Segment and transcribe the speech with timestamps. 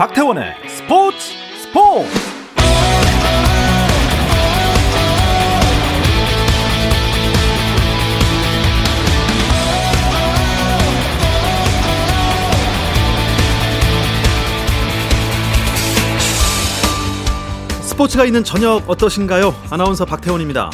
[0.00, 1.18] 박태원의 스포츠
[1.58, 2.08] 스포츠
[17.82, 19.54] 스포츠가 있는 저녁 어떠신가요?
[19.68, 20.70] 아나운서 박태원입니다.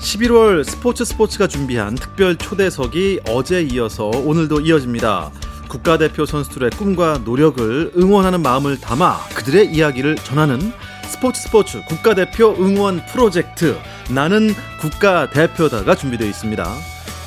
[0.00, 5.30] 11월 스포츠 스포츠가 준비한 특별 초대석이 어제 이어서 오늘도 이어집니다.
[5.68, 10.72] 국가대표 선수들의 꿈과 노력을 응원하는 마음을 담아 그들의 이야기를 전하는
[11.08, 13.76] 스포츠 스포츠 국가대표 응원 프로젝트
[14.10, 16.74] 나는 국가대표다가 준비되어 있습니다.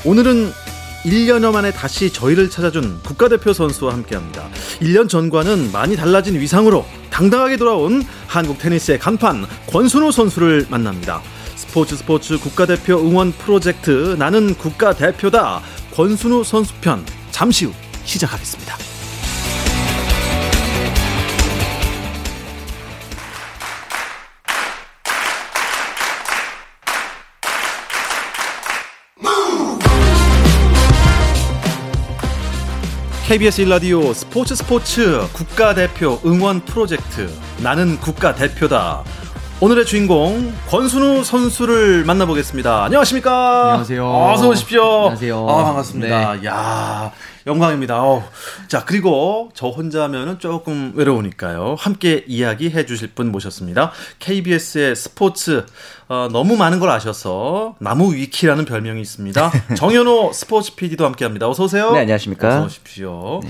[0.06, 0.52] 오늘은
[1.06, 4.50] 1년여 만에 다시 저희를 찾아준 국가대표 선수와 함께합니다.
[4.82, 11.22] 1년 전과는 많이 달라진 위상으로 당당하게 돌아온 한국 테니스의 간판 권순우 선수를 만납니다.
[11.56, 15.62] 스포츠 스포츠 국가대표 응원 프로젝트 나는 국가대표다
[15.94, 17.74] 권순우 선수편 잠시 후
[18.10, 18.76] 시작하겠습니다.
[33.28, 39.04] KBS 일라디오 스포츠 스포츠 국가대표 응원 프로젝트 나는 국가대표다
[39.62, 42.86] 오늘의 주인공 권순우 선수를 만나보겠습니다.
[42.86, 43.66] 안녕하십니까?
[43.66, 44.10] 안녕하세요.
[44.10, 44.82] 어서 오십시오.
[44.82, 45.48] 안녕하세요.
[45.50, 46.36] 아, 반갑습니다.
[46.38, 46.46] 네.
[46.48, 47.12] 야
[47.50, 48.04] 영광입니다.
[48.04, 48.24] 어.
[48.68, 51.76] 자, 그리고 저 혼자면은 조금 외로우니까요.
[51.78, 53.92] 함께 이야기해 주실 분 모셨습니다.
[54.20, 55.66] KBS의 스포츠
[56.08, 59.52] 어, 너무 많은 걸 아셔서 나무 위키라는 별명이 있습니다.
[59.76, 61.50] 정현호 스포츠 PD도 함께합니다.
[61.50, 61.92] 어서 오세요.
[61.92, 62.48] 네, 안녕하십니까.
[62.48, 63.42] 어서 오십시오.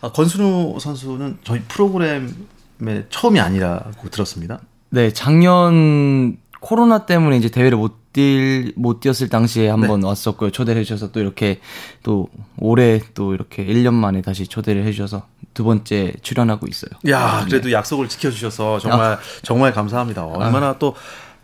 [0.00, 4.60] 아, 권순우 선수는 저희 프로그램의 처음이 아니라고 들었습니다.
[4.90, 10.06] 네, 작년 코로나 때문에 이제 대회를 못 뛸, 못 뛰었을 당시에 한번 네.
[10.06, 10.50] 왔었고요.
[10.50, 11.60] 초대를 해주셔서 또 이렇게
[12.02, 16.90] 또 올해 또 이렇게 1년 만에 다시 초대를 해주셔서 두 번째 출연하고 있어요.
[17.08, 20.24] 야, 그래도 약속을 지켜주셔서 정말 정말 감사합니다.
[20.24, 20.94] 얼마나 또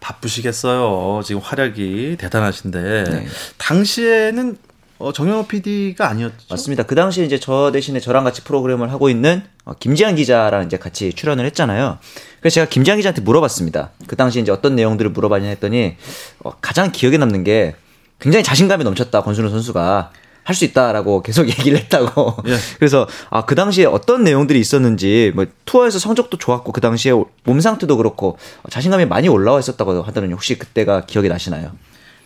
[0.01, 1.23] 바쁘시겠어요.
[1.25, 3.27] 지금 활약이 대단하신데 네.
[3.59, 4.57] 당시에는
[5.01, 6.37] 어, 정영호 PD가 아니었죠.
[6.51, 6.83] 맞습니다.
[6.83, 11.13] 그 당시에 이제 저 대신에 저랑 같이 프로그램을 하고 있는 어, 김지한 기자랑 이제 같이
[11.15, 11.99] 출연을 했잖아요.
[12.41, 13.91] 그래서 제가 김지한 기자한테 물어봤습니다.
[14.07, 15.97] 그 당시 이제 어떤 내용들을 물어봤냐 했더니
[16.45, 17.75] 어, 가장 기억에 남는 게
[18.21, 20.13] 굉장히 자신감이 넘쳤다 권순우 선수가
[20.45, 22.37] 할 수 있다라고 계속 얘기를 했다고.
[22.49, 22.57] 예.
[22.79, 27.13] 그래서 아 그 당시에 어떤 내용들이 있었는지 뭐 투어에서 성적도 좋았고 그 당시에
[27.45, 28.37] 몸 상태도 그렇고
[28.69, 31.71] 자신감이 많이 올라와 있었다고 하더니 혹시 그때가 기억이 나시나요?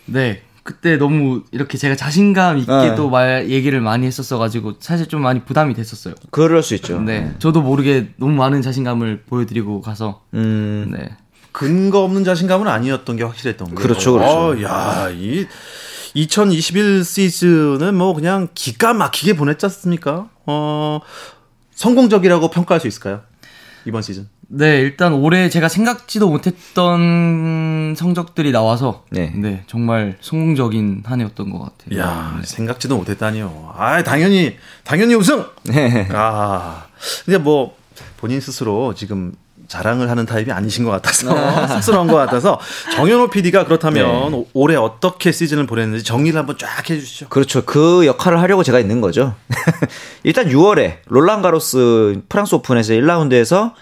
[0.05, 0.41] 네.
[0.65, 2.95] 그때 너무 이렇게 제가 자신감 있게 네.
[2.95, 6.15] 또 말, 얘기를 많이 했었어가지고 사실 좀 많이 부담이 됐었어요.
[6.31, 6.99] 그럴 수 있죠.
[6.99, 7.35] 네.
[7.37, 10.91] 저도 모르게 너무 많은 자신감을 보여드리고 가서, 음.
[10.91, 11.15] 네.
[11.51, 13.79] 근거 없는 자신감은 아니었던 게 확실했던 거예요.
[13.79, 14.31] 그렇죠, 그렇죠.
[14.31, 15.45] 어, 야, 이
[16.15, 20.29] 2021 시즌은 뭐 그냥 기가 막히게 보냈지 않습니까?
[20.47, 20.99] 어,
[21.75, 23.21] 성공적이라고 평가할 수 있을까요?
[23.85, 24.27] 이번 시즌.
[24.47, 29.33] 네, 일단 올해 제가 생각지도 못했던 성적들이 나와서, 네.
[29.35, 29.63] 네.
[29.67, 31.99] 정말 성공적인 한 해였던 것 같아요.
[31.99, 33.73] 야, 생각지도 못했다니요.
[33.75, 35.45] 아, 당연히 당연히 우승.
[35.63, 36.07] 네.
[36.11, 36.85] 아,
[37.25, 37.75] 근데 뭐
[38.17, 39.33] 본인 스스로 지금
[39.67, 42.59] 자랑을 하는 타입이 아니신 것 같아서 쑥스러운 것 같아서
[42.93, 44.45] 정현호 PD가 그렇다면 네.
[44.53, 47.29] 올해 어떻게 시즌을 보냈는지 정리를 한번 쫙 해주시죠.
[47.29, 47.65] 그렇죠.
[47.65, 49.33] 그 역할을 하려고 제가 있는 거죠.
[50.23, 53.73] 일단 6월에 롤랑 가로스 프랑스 오픈에서 1라운드에서 어,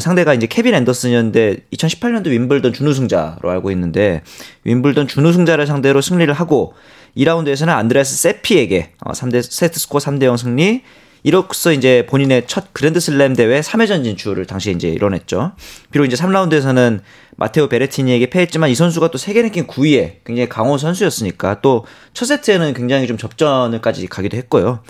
[0.00, 4.22] 상대가 이제 케빈 앤더슨이었는데 2018년도 윈블던 준우승자로 알고 있는데
[4.64, 6.74] 윈블던 준우승자를 상대로 승리를 하고
[7.16, 10.82] 2라운드에서는 안드레아스 세피에게 어, 3대 세트 스코어 3대 0 승리
[11.22, 15.52] 이로써 이제 본인의 첫 그랜드슬램 대회 3회전 진출을 당시에 이제 이뤄냈죠.
[15.90, 17.00] 비록 이제 3라운드에서는
[17.36, 22.74] 마테오 베레티니에게 패했지만 이 선수가 또 세계 랭킹 9위에 굉장히 강호 선수였으니까 또 첫 세트에는
[22.74, 24.80] 굉장히 좀 접전을까지 가기도 했고요.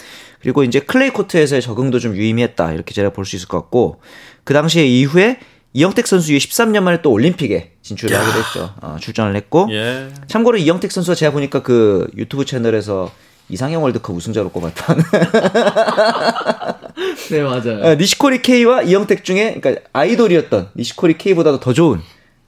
[0.41, 4.01] 그리고 이제 클레이 코트에서의 적응도 좀 유의미했다 이렇게 제가 볼 수 있을 것 같고
[4.45, 5.39] 그 당시에 이후에
[5.73, 8.75] 이형택 선수 이후 13년 만에 또 올림픽에 진출을 하기도 했죠.
[8.81, 10.09] 어, 출전을 했고 예.
[10.27, 13.13] 참고로 이형택 선수가 제가 보니까 그 유튜브 채널에서
[13.49, 15.03] 이상형 월드컵 우승자로 꼽았던
[17.31, 17.83] 네, 맞아요.
[17.83, 22.01] 어, 니시코리 케이와 이형택 중에 그러니까 아이돌이었던 니시코리 케이보다도 더 좋은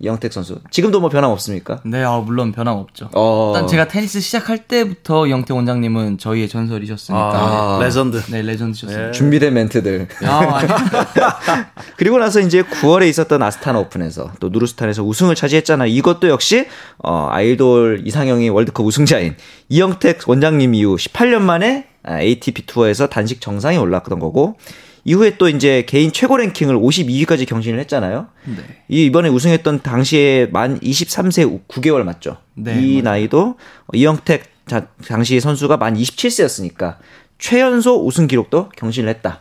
[0.02, 0.58] 이형택 선수.
[0.70, 1.80] 지금도 뭐 변함 없습니까?
[1.84, 3.08] 네, 아, 물론 변함 없죠.
[3.14, 3.52] 어.
[3.54, 7.22] 일단 제가 테니스 시작할 때부터 형택 원장님은 저희의 전설이셨으니까.
[7.24, 8.20] 아, 레전드.
[8.28, 9.08] 네, 레전드셨습니다.
[9.08, 9.12] 예.
[9.12, 10.08] 준비된 멘트들.
[10.24, 10.68] 아, 아니.
[11.96, 15.86] 그리고 나서 이제 9월에 있었던 아스타나 오픈에서 또 누르술탄에서 우승을 차지했잖아.
[15.86, 16.66] 이것도 역시
[16.98, 19.36] 어, 아이돌 이상형이 월드컵 우승자인
[19.68, 24.56] 이영택 원장님 이후 18년 만에 아, ATP 투어에서 단식 정상에 올랐던 거고
[25.04, 28.28] 이후에 또 이제 개인 최고 랭킹을 52위까지 경신을 했잖아요.
[28.44, 28.56] 네.
[28.88, 32.36] 이 이번에 우승했던 당시에 만 23세 9개월 맞죠?
[32.54, 33.02] 네, 이 맞아요.
[33.18, 33.56] 나이도
[33.94, 36.96] 이영택 자- 당시 선수가 만 27세였으니까
[37.38, 39.40] 최연소 우승 기록도 경신을 했다.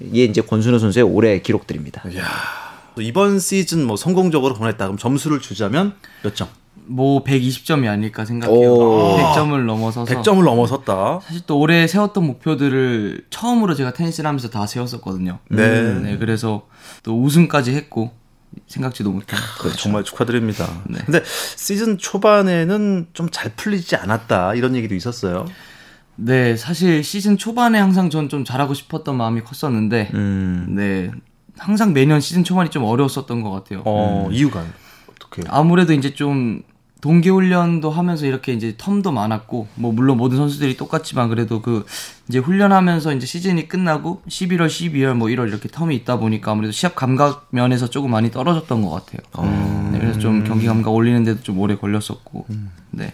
[0.00, 2.02] 이게 이제 권순우 선수의 올해 기록들입니다.
[2.10, 2.24] 이야.
[3.00, 4.84] 이번 시즌 뭐 성공적으로 보냈다.
[4.86, 6.48] 그럼 점수를 주자면 몇 점?
[6.88, 8.72] 뭐 120점이 아닐까 생각해요.
[8.72, 9.16] 오.
[9.18, 11.20] 100점을 넘어서서 100점을 넘어섰다.
[11.22, 15.38] 사실 또 올해 세웠던 목표들을 처음으로 제가 테니스를 하면서 다 세웠었거든요.
[15.50, 15.94] 네.
[15.94, 16.66] 네, 그래서
[17.02, 18.10] 또 우승까지 했고
[18.66, 19.38] 생각지도 못한.
[19.60, 19.76] 그렇죠.
[19.76, 20.66] 정말 축하드립니다.
[21.04, 21.22] 근데
[21.56, 25.46] 시즌 초반에는 좀 잘 풀리지 않았다 이런 얘기도 있었어요.
[26.16, 30.66] 네, 사실 시즌 초반에 항상 전 좀 잘하고 싶었던 마음이 컸었는데, 음.
[30.70, 31.10] 네,
[31.58, 33.82] 항상 매년 시즌 초반이 좀 어려웠었던 것 같아요.
[33.84, 34.64] 어, 이유가
[35.10, 35.42] 어떻게?
[35.48, 36.62] 아무래도 이제 좀
[37.00, 41.86] 동계훈련도 하면서 이렇게 이제 텀도 많았고, 뭐 물론 모든 선수들이 똑같지만 그래도 그
[42.28, 46.96] 이제 훈련하면서 이제 시즌이 끝나고 11월, 12월, 뭐 1월 이렇게 텀이 있다 보니까 아무래도 시합
[46.96, 49.20] 감각 면에서 조금 많이 떨어졌던 것 같아요.
[49.92, 52.46] 네, 그래서 좀 경기 감각 올리는데도 좀 오래 걸렸었고,
[52.90, 53.12] 네.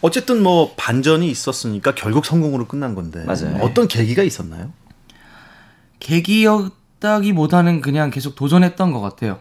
[0.00, 3.58] 어쨌든 뭐 반전이 있었으니까 결국 성공으로 끝난 건데 맞아요.
[3.60, 4.72] 어떤 계기가 있었나요?
[6.00, 9.40] 계기였다기보다는 그냥 계속 도전했던 것 같아요.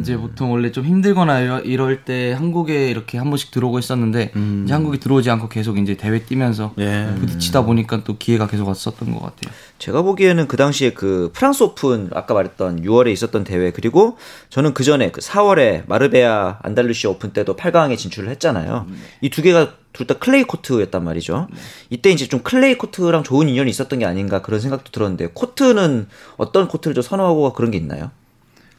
[0.00, 4.32] 이제 보통 원래 좀 힘들거나 이럴, 이럴 때 한국에 이렇게 한 번씩 들어오고 있었는데
[4.64, 7.12] 이제 한국에 들어오지 않고 계속 이제 대회 뛰면서 예.
[7.18, 9.52] 부딪히다 보니까 또 기회가 계속 왔었던 것 같아요.
[9.78, 14.16] 제가 보기에는 그 당시에 그 프랑스 오픈 아까 말했던 6월에 있었던 대회 그리고
[14.48, 18.86] 저는 그 전에 그 4월에 마르베아 안달루시아 오픈 때도 8강에 진출을 했잖아요.
[19.20, 21.46] 이 두 개가 둘 다 클레이 코트였단 말이죠.
[21.88, 26.66] 이때 이제 좀 클레이 코트랑 좋은 인연이 있었던 게 아닌가 그런 생각도 들었는데 코트는 어떤
[26.68, 28.10] 코트를 좀 선호하고 그런 게 있나요?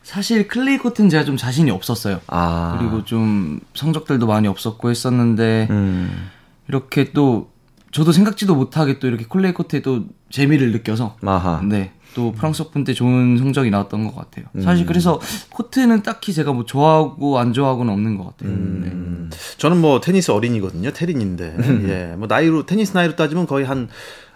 [0.06, 2.22] 사실 클레이 코트는 제가 좀 자신이 없었어요.
[2.28, 2.78] 아.
[2.78, 6.30] 그리고 좀 성적들도 많이 없었고 했었는데 음.
[6.68, 7.50] 이렇게 또
[7.92, 11.60] 저도 생각지도 못하게 또 이렇게 클레이 코트에 또 재미를 느껴서 아하.
[11.63, 11.92] 네.
[12.13, 14.46] 또 프랑스 오픈 때 좋은 성적이 나왔던 것 같아요.
[14.54, 14.62] 음.
[14.62, 15.19] 사실 그래서
[15.50, 18.52] 코트는 딱히 제가 뭐 좋아하고 안 좋아하고는 없는 것 같아요.
[18.52, 19.30] 음.
[19.31, 19.38] 네.
[19.57, 20.94] 저는 뭐 테니스 어린이거든요.
[20.94, 21.56] 테린인데
[21.90, 23.90] 예, 뭐 나이로 테니스 나이로 따지면 거의 한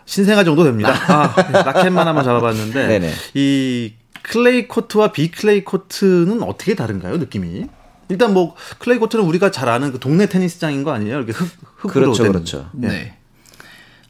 [0.05, 0.91] 신생아 정도 됩니다.
[1.13, 3.11] 아, 라켓만 한번 잡아봤는데.
[3.35, 3.93] 이
[4.29, 7.17] 클레이 코트와 비클레이 코트는 어떻게 다른가요?
[7.17, 7.65] 느낌이?
[8.09, 11.17] 일단 뭐 클레이 코트는 우리가 잘 아는 그 동네 테니스장인 거 아니에요?
[11.17, 12.31] 이렇게 흙 흙으로 그렇죠, 된.
[12.31, 12.69] 그렇죠.
[12.83, 12.87] 예.
[12.87, 13.13] 네.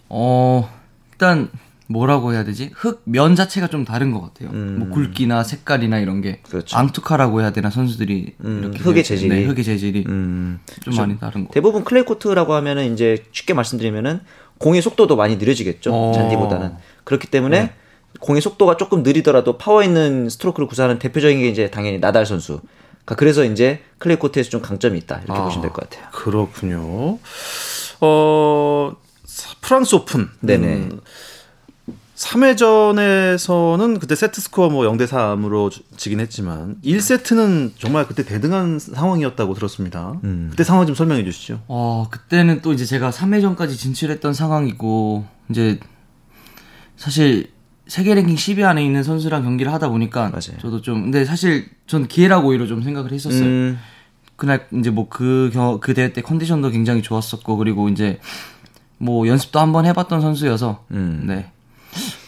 [0.10, 0.70] 어,
[1.14, 1.50] 일단
[1.88, 2.70] 뭐라고 해야 되지?
[2.76, 4.52] 흙 면 자체가 좀 다른 것 같아요.
[4.52, 6.50] 뭐 굵기나 색깔이나 이런 게 음.
[6.50, 6.78] 그렇죠.
[6.78, 9.30] 앙투카라고 해야 되나 선수들이 음, 이렇게 흙의 돼- 재질이.
[9.36, 10.60] 네, 흙의 재질이 음.
[10.82, 11.52] 좀 많이 다른 거.
[11.54, 14.20] 대부분 클레이 코트라고 하면은 이제 쉽게 말씀드리면은
[14.60, 15.92] 공의 속도도 많이 느려지겠죠.
[15.94, 16.12] 어.
[16.14, 16.74] 잔디보다는.
[17.06, 17.74] 그렇기 때문에
[18.20, 22.60] 공의 속도가 조금 느리더라도 파워 있는 스트로크를 구사하는 대표적인 게 이제 당연히 나달 선수.
[23.06, 25.22] 그러니까 그래서 이제 클레이 코트에서 좀 강점이 있다.
[25.24, 25.44] 이렇게 아.
[25.46, 26.08] 보시면 될 것 같아요.
[26.12, 27.18] 그렇군요.
[28.02, 28.92] 어
[29.62, 30.30] 프랑스 오픈.
[30.42, 30.68] 네네.
[30.68, 31.00] 음,
[32.16, 40.20] 3회전에서는 그때 세트 스코어 뭐 0대 3으로 지긴 했지만 1세트는 정말 그때 대등한 상황이었다고 들었습니다.
[40.26, 40.48] 음.
[40.52, 41.62] 그때 상황 좀 설명해 주시죠.
[41.68, 45.80] 어, 그때는 또 이제 제가 3회전까지 진출했던 상황이고, 이제,
[46.98, 47.52] 사실,
[47.90, 50.60] 세계 랭킹 10위 안에 있는 선수랑 경기를 하다 보니까, 맞아요.
[50.62, 53.44] 저도 좀, 근데 사실, 전 기회라고 오히려 좀 생각을 했었어요.
[53.44, 53.80] 음,
[54.36, 58.20] 그날 이제 뭐그그 대회 때 컨디션도 굉장히 좋았었고, 그리고 이제,
[59.00, 61.24] 뭐 연습도 한번 해봤던 선수여서, 음.
[61.26, 61.52] 네.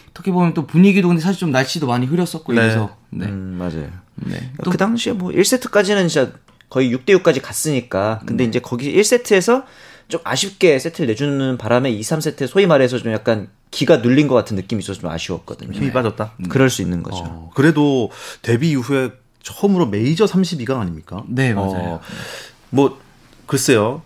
[0.09, 2.61] 어떻게 보면 또 분위기도 근데 사실 좀 날씨도 많이 흐렸었고, 네.
[2.61, 3.27] 이래서, 네.
[3.27, 3.87] 음, 맞아요.
[4.15, 4.51] 네.
[4.63, 6.31] 그 당시에 뭐 1세트까지는 진짜
[6.69, 8.19] 거의 6대 6까지 갔으니까.
[8.21, 8.25] 네.
[8.25, 9.65] 근데 이제 거기 1세트에서
[10.11, 14.55] 좀 아쉽게 세트를 내주는 바람에 2, 3세트 소위 말해서 좀 약간 기가 눌린 것 같은
[14.55, 15.71] 느낌이 있어서 좀 아쉬웠거든요.
[15.71, 16.33] 힘이 빠졌다.
[16.49, 17.23] 그럴 수 있는 거죠.
[17.25, 21.23] 어, 그래도 데뷔 이후에 처음으로 메이저 32강 아닙니까?
[21.27, 21.93] 네, 맞아요.
[21.93, 22.01] 어,
[22.69, 22.99] 뭐
[23.47, 24.03] 글쎄요.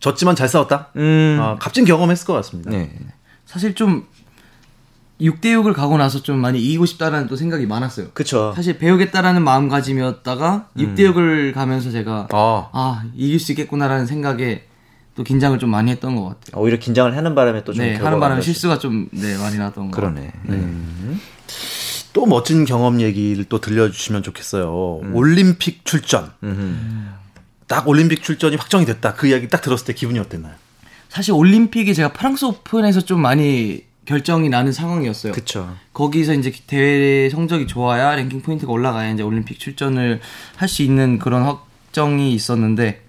[0.00, 0.88] 졌지만 잘 싸웠다.
[0.96, 2.70] 음, 아, 값진 경험했을 것 같습니다.
[2.70, 2.98] 네.
[3.46, 4.08] 사실 좀
[5.20, 8.08] 6대 6을 가고 나서 좀 많이 이기고 싶다라는 또 생각이 많았어요.
[8.12, 8.52] 그쵸.
[8.56, 14.64] 사실 배우겠다라는 마음가짐이었다가 6대 6을 가면서 제가 아, 아 이길 수 있겠구나라는 생각에
[15.14, 16.62] 또 긴장을 좀 많이 했던 것 같아요.
[16.62, 18.40] 오히려 긴장을 하는 바람에 또좀 네, 하는 바람에.
[18.40, 20.14] 실수가 좀 네, 많이 났던 것 같아요.
[20.14, 20.32] 그러네.
[20.48, 21.20] 음.
[22.12, 25.00] 또 멋진 경험 얘기를 또 들려주시면 좋겠어요.
[25.02, 25.14] 음.
[25.14, 26.30] 올림픽 출전.
[27.66, 29.14] 딱 올림픽 출전이 확정이 됐다.
[29.14, 30.54] 그 이야기 딱 들었을 때 기분이 어땠나요?
[31.08, 35.32] 사실 올림픽이 제가 프랑스 오픈에서 좀 많이 결정이 나는 상황이었어요.
[35.32, 35.74] 그쵸.
[35.92, 40.20] 거기서 이제 대회 성적이 좋아야 랭킹 포인트가 올라가야 이제 올림픽 출전을
[40.56, 43.02] 할 수 있는 그런 확정이 있었는데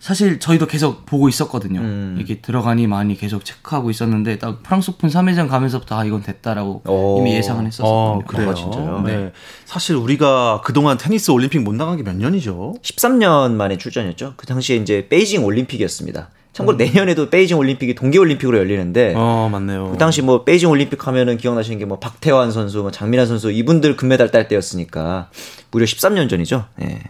[0.00, 1.80] 사실 저희도 계속 보고 있었거든요.
[1.80, 2.16] 음.
[2.20, 7.18] 이게 들어가니 마니 계속 체크하고 있었는데 딱 프랑스 오픈 3회전 가면서부터 아 이건 됐다라고 오.
[7.20, 7.94] 이미 예상은 했었거든요.
[7.98, 8.50] 어, 그래요.
[8.50, 9.02] 아, 진짜요?
[9.04, 9.32] 네.
[9.64, 12.74] 사실 우리가 그동안 테니스 올림픽 못 나간 게 몇 년이죠?
[12.82, 14.34] 13년 만에 출전이었죠.
[14.36, 16.30] 그 당시에 이제 베이징 올림픽이었습니다.
[16.52, 19.90] 참고로 내년에도 베이징 올림픽이 동계 올림픽으로 열리는데 어, 맞네요.
[19.92, 23.96] 그 당시 뭐 베이징 올림픽 하면은 기억나시는 게 뭐 박태환 선수, 뭐 장미란 선수 이분들
[23.96, 25.30] 금메달 딸 때였으니까
[25.72, 26.66] 무려 13년 전이죠.
[26.82, 27.00] 예.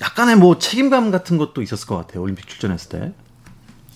[0.00, 2.22] 약간의 뭐 책임감 같은 것도 있었을 것 같아요.
[2.22, 3.12] 올림픽 출전했을 때.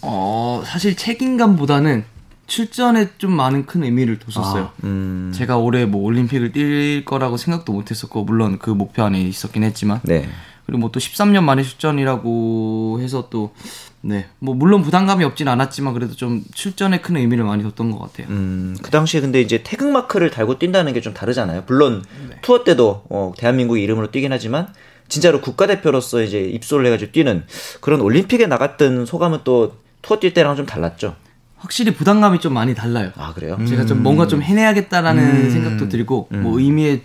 [0.02, 2.04] 어, 사실 책임감보다는
[2.46, 4.70] 출전에 좀 많은 큰 의미를 뒀었어요.
[4.84, 5.32] 음.
[5.34, 10.00] 제가 올해 뭐 올림픽을 뛸 거라고 생각도 못 했었고 물론 그 목표 안에 있었긴 했지만
[10.04, 10.28] 네.
[10.66, 13.54] 그리고 뭐 또 13년 만에 출전이라고 해서 또
[14.02, 18.26] 네, 뭐 물론 부담감이 없진 않았지만 그래도 좀 출전에 큰 의미를 많이 뒀던 것 같아요.
[18.28, 21.64] 음, 그 당시에 근데 이제 태극 마크를 달고 뛴다는 게 좀 다르잖아요.
[21.66, 22.36] 물론 네.
[22.42, 24.68] 투어 때도 어, 대한민국 이름으로 뛰긴 하지만
[25.08, 27.44] 진짜로 국가대표로서 이제 입소를 해가지고 뛰는
[27.80, 31.16] 그런 올림픽에 나갔던 소감은 또 투어 뛸 때랑 좀 달랐죠.
[31.56, 33.10] 확실히 부담감이 좀 많이 달라요.
[33.16, 33.58] 아 그래요?
[33.66, 37.02] 제가 좀 뭔가 좀 해내야겠다라는 생각도 들고 뭐 의미에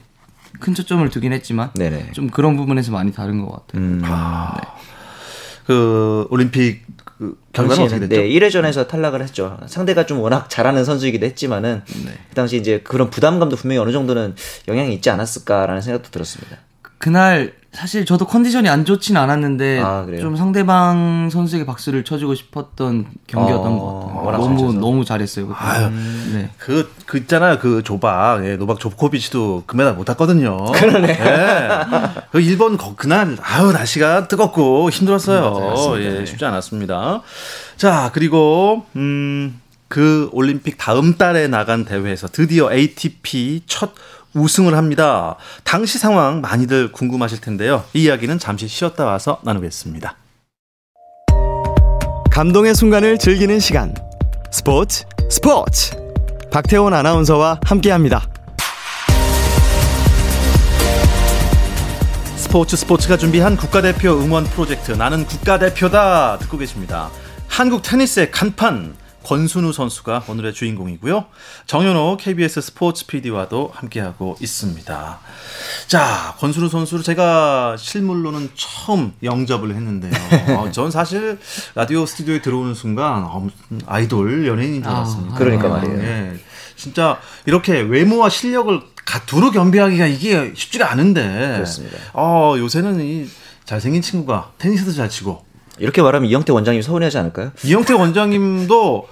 [0.59, 2.11] 큰 초점을 두긴 했지만 네네.
[2.13, 3.81] 좀 그런 부분에서 많이 다른 것 같아요.
[3.81, 4.01] 음,
[5.65, 8.21] 그 올림픽 그 결과는 어떻게 됐죠?
[8.21, 9.59] 네, 1회전에서 탈락을 했죠.
[9.67, 12.11] 상대가 좀 워낙 잘하는 선수이기도 했지만은 네.
[12.29, 14.35] 그 당시 이제 그런 부담감도 분명히 어느 정도는
[14.67, 16.57] 영향이 있지 않았을까라는 생각도 들었습니다.
[16.99, 20.05] 그날 사실 저도 컨디션이 안 좋진 않았는데 아?
[20.19, 24.47] 좀 상대방 선수에게 박수를 쳐주고 싶었던 경기였던 어, 것 같아요.
[24.47, 24.73] 너무.
[24.73, 25.53] 너무 잘했어요.
[25.55, 25.89] 아유.
[26.33, 26.49] 네.
[26.57, 27.59] 그, 그 있잖아요.
[27.59, 28.43] 그 조박.
[28.45, 30.65] 예, 노박 조코비치도 금메달 못 땄거든요.
[30.73, 31.09] 그러네.
[31.09, 32.21] 예.
[32.31, 35.95] 그 일본 거, 그날, 아유, 날씨가 뜨겁고 힘들었어요.
[36.01, 37.21] 예, 쉽지 않았습니다.
[37.77, 43.91] 자, 그리고, 음, 그 올림픽 다음 달에 나간 대회에서 드디어 ATP 첫
[44.39, 45.35] 우승을 합니다.
[45.63, 47.83] 당시 상황 많이들 궁금하실 텐데요.
[47.93, 50.15] 이 이야기는 잠시 쉬었다 와서 나누겠습니다.
[52.31, 53.93] 감동의 순간을 즐기는 시간
[54.51, 55.95] 스포츠 스포츠
[56.51, 58.25] 박태원 아나운서와 함께 합니다.
[62.35, 67.09] 스포츠 스포츠가 준비한 국가대표 응원 프로젝트 나는 국가대표다 듣고 계십니다.
[67.47, 71.25] 한국 테니스의 간판 권순우 선수가 오늘의 주인공이고요.
[71.67, 75.19] 정현호 KBS 스포츠 PD와도 함께하고 있습니다.
[75.87, 80.11] 자, 권순우 선수를 제가 실물로는 처음 영접을 했는데요.
[80.57, 81.37] 어, 전 사실
[81.75, 83.47] 라디오 스튜디오에 들어오는 순간 어,
[83.85, 85.35] 아이돌 연예인인 줄 아, 알았습니다.
[85.35, 85.99] 그러니까 말이에요.
[85.99, 86.33] 예.
[86.75, 91.53] 진짜 이렇게 외모와 실력을 가- 두루 겸비하기가 이게 쉽지가 않은데.
[91.55, 91.97] 그렇습니다.
[92.13, 93.27] 어, 요새는 이
[93.65, 95.45] 잘생긴 친구가 테니스도 잘 치고
[95.79, 97.51] 이렇게 말하면 이영태 원장님 서운해하지 않을까요?
[97.63, 99.07] 이영태 원장님도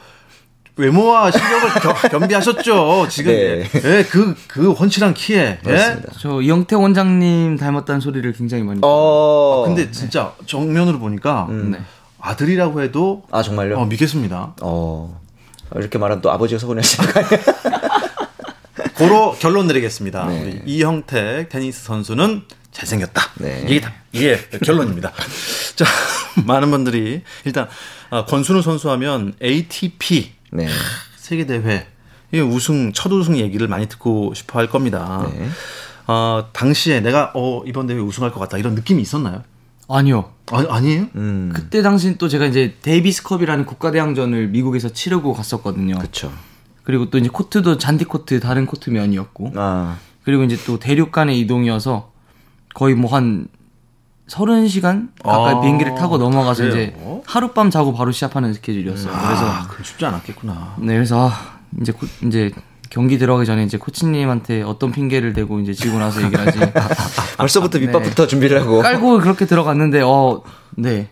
[0.76, 3.08] 외모와 실력을 겸- 겸비하셨죠.
[3.10, 3.70] 지금 네.
[3.84, 5.38] 예, 그, 그 훤칠한 키에.
[5.40, 5.60] 예?
[5.64, 6.14] 그렇습니다.
[6.20, 9.64] 저 이영태 원장님 닮았다는 소리를 굉장히 많이 어.
[9.66, 11.80] 근데 진짜 정면으로 보니까 네.
[12.20, 13.78] 아들이라고 해도 아 정말요?
[13.80, 14.54] 어, 믿겠습니다.
[14.62, 15.20] 어.
[15.76, 17.42] 이렇게 말하면 또 아버지가 서운해하시는 거 아니에요?
[18.98, 20.26] 고로 결론 내리겠습니다.
[20.28, 20.42] 네.
[20.42, 22.44] 우리 이형택 테니스 선수는
[22.78, 23.22] 잘생겼다.
[23.40, 23.64] 네.
[23.68, 25.12] 이게 다, 이게 결론입니다.
[25.76, 25.86] 자,
[26.46, 27.68] 많은 분들이 일단
[28.12, 30.68] 아, 권순우 선수 하면 ATP 네.
[31.18, 31.88] 세계 대회
[32.32, 35.28] 이 우승 첫 우승 얘기를 많이 듣고 싶어 할 겁니다.
[35.34, 35.50] 네.
[36.06, 39.44] 어, 당시에 내가 어, 이번 대회 우승할 것 같다 이런 느낌이 있었나요?
[39.90, 40.32] 아니요.
[40.52, 41.08] 아, 아니에요?
[41.16, 41.52] 음.
[41.56, 45.98] 그때 당시는 또 제가 이제 데이비스컵이라는 국가대항전을 미국에서 치르고 갔었거든요.
[45.98, 46.32] 그쵸.
[46.84, 49.98] 그리고 또 이제 코트도 잔디 코트 다른 코트 면이었고 아.
[50.24, 52.17] 그리고 이제 또 대륙 간의 이동이어서
[52.78, 53.48] 거의 뭐 한
[54.30, 56.74] 30시간 가까이 아, 비행기를 타고 넘어가서 그래요?
[56.76, 59.12] 이제 하룻밤 자고 바로 시합하는 스케줄이었어요.
[59.12, 60.76] 그래서 아, 그럼 쉽지 않았겠구나.
[60.80, 62.52] 네, 그래서 아, 이제 코- 이제
[62.90, 66.60] 경기 들어가기 전에 이제 코치님한테 어떤 핑계를 대고 이제 지고 나서 얘기를 하지.
[67.38, 68.82] 벌써부터 밑밥부터 준비를 하고.
[68.82, 70.44] 깔고 그렇게 들어갔는데 어,
[70.76, 71.08] 네.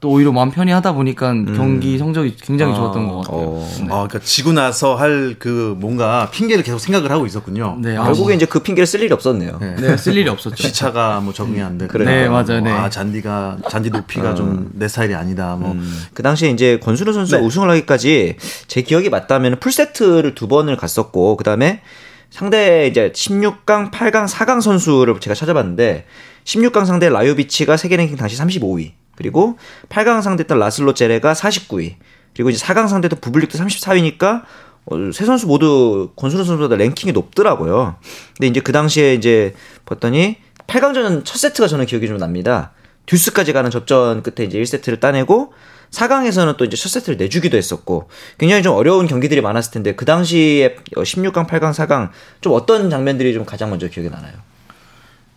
[0.00, 3.40] 또 오히려 마음 편히 하다 보니까 경기 성적이 굉장히 좋았던 것 같아요.
[3.40, 3.68] 어.
[3.80, 3.84] 네.
[3.84, 7.76] 아, 그러니까 지고 나서 할 그 뭔가 핑계를 계속 생각을 하고 있었군요.
[7.80, 9.58] 네, 아, 결국에 이제 그 핑계를 쓸 일이 없었네요.
[9.60, 9.76] 네.
[9.76, 10.56] 네, 쓸 일이 없었죠.
[10.56, 11.92] 시차가 뭐 적응이 안 되고.
[11.92, 12.22] 그러니까요.
[12.22, 12.70] 네, 맞아요, 네.
[12.70, 15.56] 아, 잔디가 잔디 높이가 좀 내 스타일이 아니다.
[15.56, 17.46] 뭐그 당시에 이제 권순우 선수가 네.
[17.46, 21.82] 우승을 하기까지 제 기억이 맞다면 풀 세트를 두 번을 갔었고 그다음에
[22.30, 26.06] 상대 이제 16강, 8강, 4강 선수를 제가 찾아봤는데
[26.44, 28.92] 16강 상대 라요비치가 세계 랭킹 당시 35위.
[29.20, 29.58] 그리고
[29.90, 31.96] 8강 상대했던 라슬로 제레가 49위.
[32.32, 34.44] 그리고 이제 4강 상대도 부블릭도 34위니까
[34.86, 37.96] 어, 세 선수 모두 권순우 선수보다 랭킹이 높더라고요.
[38.38, 39.52] 근데 이제 그 당시에 이제
[39.84, 42.72] 봤더니 8강전 첫 세트가 저는 기억이 좀 납니다.
[43.04, 45.52] 듀스까지 가는 접전 끝에 이제 1세트를 따내고
[45.90, 48.08] 4강에서는 또 이제 첫 세트를 내주기도 했었고
[48.38, 52.08] 굉장히 좀 어려운 경기들이 많았을 텐데 그 당시에 16강, 8강, 4강
[52.40, 54.32] 좀 어떤 장면들이 좀 가장 먼저 기억에 나나요?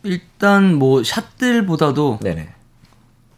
[0.03, 2.62] 일단 뭐 샷들보다도 네네.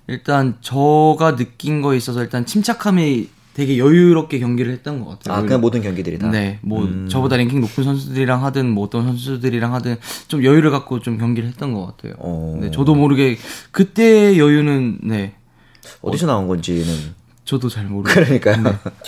[0.07, 5.37] 일단 저가 느낀 거에 있어서 일단 침착함이 되게 여유롭게 경기를 했던 것 같아요.
[5.37, 6.29] 아, 그냥 모든 경기들이 다.
[6.29, 7.07] 네, 뭐 음.
[7.09, 9.95] 저보다 랭킹 높은 선수들이랑 하든 뭐 어떤 선수들이랑 하든
[10.27, 12.13] 좀 여유를 갖고 좀 경기를 했던 것 같아요.
[12.17, 12.57] 어.
[12.59, 13.37] 네, 저도 모르게
[13.71, 15.35] 그때 여유는 네,
[16.01, 16.85] 어디서 나온 건지는
[17.45, 18.13] 저도 잘 모르고.
[18.13, 18.61] 그러니까요.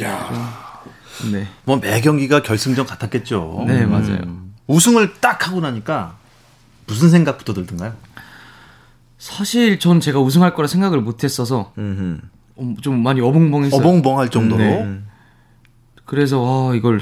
[1.32, 3.66] 네, 뭐 매 경기가 결승전 같았겠죠.
[3.68, 4.20] 네 맞아요.
[4.68, 6.16] 우승을 딱 하고 나니까
[6.86, 7.94] 무슨 생각부터 들던가요?
[9.18, 12.20] 사실 전 제가 우승할 거라 생각을 못했어서 음흠.
[12.58, 13.80] 어, 좀 많이 어벙벙했어요.
[13.80, 14.64] 어벙벙할 정도로.
[14.64, 15.00] 네.
[16.06, 17.02] 그래서 와 이걸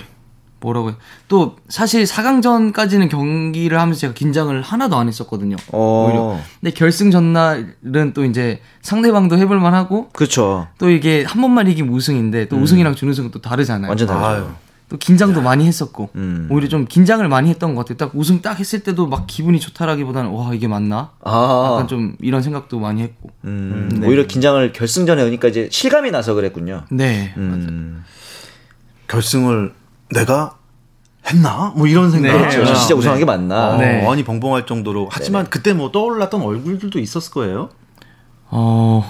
[0.60, 0.96] 뭐라고 해.
[1.28, 5.56] 또 사실 4강전까지는 경기를 하면서 제가 긴장을 하나도 안 했었거든요.
[5.72, 6.08] 어.
[6.08, 6.40] 오히려.
[6.60, 10.68] 근데 결승 전날은 또 이제 상대방도 해볼 만하고 그렇죠.
[10.78, 13.90] 또 이게 한 번만 이기면 우승인데 또 우승이랑 준우승은 또 다르잖아요.
[13.90, 14.56] 완전 다르죠.
[14.88, 16.48] 또 긴장도 많이 했었고 음.
[16.51, 17.98] 오히려 좀 긴장을 많이 했던 것 같아요.
[17.98, 21.12] 딱 우승 딱 했을 때도 막 기분이 좋다라기보다는 와 이게 맞나?
[21.24, 21.70] 아.
[21.72, 23.30] 약간 좀 이런 생각도 많이 했고.
[23.46, 24.08] 음, 네.
[24.08, 26.84] 오히려 긴장을 결승전에 오니까 이제 실감이 나서 그랬군요.
[26.92, 27.34] 네.
[27.38, 28.04] 음.
[29.08, 29.74] 결승을
[30.12, 30.58] 내가
[31.27, 31.74] 했나?
[31.75, 32.32] 뭐 이런 생각.
[32.32, 32.63] 네, 그렇죠.
[32.63, 32.75] 네.
[32.75, 33.70] 진짜 우승한 게 맞나.
[33.72, 34.08] 어, 네.
[34.08, 35.10] 아니 벙벙할 정도로.
[35.12, 37.70] 하지만 그때 뭐 떠올랐던 얼굴들도 있었을 거예요.
[38.50, 39.04] 어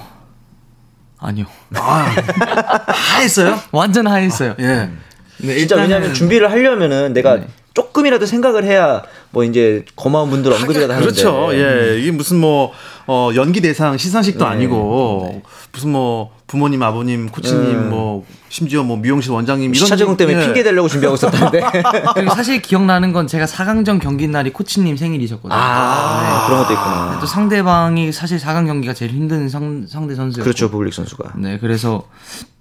[1.19, 1.45] 아니요.
[1.75, 2.07] 아,
[2.87, 3.59] 하했어요?
[3.73, 4.55] 완전 하했어요.
[4.59, 4.89] 예.
[5.37, 7.39] 네, 진짜 일단은- 왜냐하면 준비를 하려면은 내가
[7.73, 11.11] 조금이라도 생각을 해야 뭐 이제 고마운 분들 언급이라도 하는데.
[11.11, 11.49] 그렇죠.
[11.53, 11.99] 예.
[11.99, 12.71] 이게 무슨 뭐,
[13.05, 14.49] 어, 연기 대상 시상식도 네.
[14.49, 15.41] 아니고,
[15.73, 17.89] 무슨 뭐, 부모님, 아버님, 코치님, 네.
[17.89, 19.83] 뭐, 심지어 뭐, 미용실 원장님, 이런.
[19.83, 20.45] 시차 적응 때문에 예.
[20.45, 21.61] 핑계 대려고 준비하고 있었다는데.
[22.33, 25.51] 사실 기억나는 건 제가 4강전 경기 날이 코치님 생일이셨거든요.
[25.59, 27.17] 아, 그런 것도 있구나.
[27.19, 30.45] 또 상대방이 사실 4강 경기가 제일 힘든 상, 상대 선수였고.
[30.45, 31.33] 그렇죠, 부블릭 선수가.
[31.39, 32.05] 네, 그래서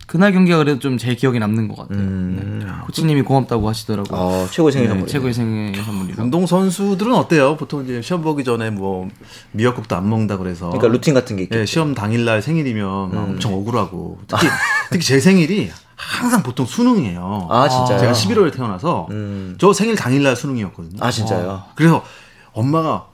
[0.07, 2.03] 그날 경기가 그래도 좀 제일 기억에 남는 것 같아요.
[2.03, 2.67] 네.
[2.85, 4.21] 코치님이 고맙다고 하시더라고요.
[4.21, 4.25] 음.
[4.25, 5.09] 어, 최고의 생일 네, 선물.
[5.09, 6.23] 최고의 생일 선물이라고.
[6.23, 7.57] 운동 선수들은 어때요?
[7.57, 9.09] 보통 이제 시험 보기 전에 뭐,
[9.53, 10.69] 미역국도 안 먹는다 그래서.
[10.71, 11.61] 그러니까 루틴 같은 게 있겠죠.
[11.61, 13.15] 예, 시험 당일날 생일이면 음.
[13.15, 14.19] 막 엄청 억울하고.
[14.29, 14.49] 특히,
[14.91, 17.49] 특히 제 생일이 항상 보통 수능이에요.
[17.51, 17.99] 아, 진짜요?
[17.99, 19.57] 제가 11월에 태어나서 음.
[19.59, 20.99] 저 생일 당일날 수능이었거든요.
[21.01, 21.63] 아, 진짜요?
[21.77, 22.05] 그래서
[22.53, 23.07] 엄마가